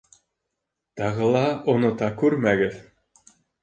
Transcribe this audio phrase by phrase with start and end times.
[1.03, 1.45] Тағы ла
[1.77, 2.85] онота күрмәгеҙ...